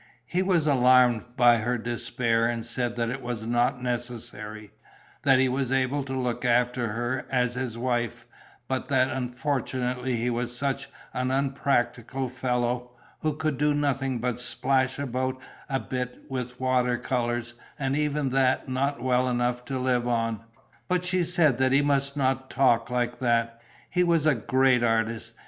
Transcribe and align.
He 0.25 0.41
was 0.41 0.65
alarmed 0.65 1.25
by 1.37 1.57
her 1.57 1.77
despair 1.77 2.47
and 2.47 2.65
said 2.65 2.95
that 2.95 3.11
it 3.11 3.21
was 3.21 3.45
not 3.45 3.83
necessary, 3.83 4.71
that 5.21 5.37
he 5.37 5.47
was 5.47 5.71
able 5.71 6.03
to 6.05 6.17
look 6.19 6.43
after 6.43 6.93
her 6.93 7.27
as 7.29 7.53
his 7.53 7.77
wife, 7.77 8.25
but 8.67 8.87
that 8.87 9.09
unfortunately 9.11 10.15
he 10.15 10.31
was 10.31 10.57
such 10.57 10.89
an 11.13 11.29
unpractical 11.29 12.29
fellow, 12.29 12.95
who 13.19 13.35
could 13.35 13.59
do 13.59 13.75
nothing 13.75 14.17
but 14.17 14.39
splash 14.39 14.97
about 14.97 15.39
a 15.69 15.79
bit 15.79 16.23
with 16.27 16.59
water 16.59 16.97
colours 16.97 17.53
and 17.77 17.95
even 17.95 18.31
that 18.31 18.67
not 18.67 19.03
well 19.03 19.29
enough 19.29 19.63
to 19.65 19.77
live 19.77 20.07
on. 20.07 20.43
But 20.87 21.05
she 21.05 21.23
said 21.23 21.59
that 21.59 21.73
he 21.73 21.83
must 21.83 22.17
not 22.17 22.49
talk 22.49 22.89
like 22.89 23.19
that; 23.19 23.61
he 23.87 24.03
was 24.03 24.25
a 24.25 24.33
great 24.33 24.81
artist. 24.81 25.35